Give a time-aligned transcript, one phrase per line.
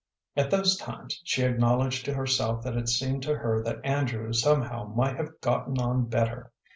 [0.35, 4.85] At those times she acknowledged to herself that it seemed to her that Andrew somehow
[4.85, 6.51] might have gotten on better.